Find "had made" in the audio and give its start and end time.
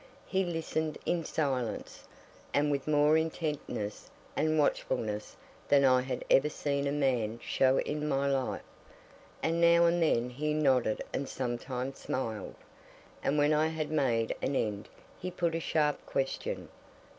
13.67-14.33